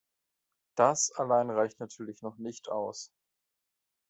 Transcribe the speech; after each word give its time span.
Das 0.73 1.11
allein 1.11 1.51
reicht 1.51 1.79
natürlich 1.79 2.23
noch 2.23 2.39
nicht 2.39 2.69
aus. 2.69 3.11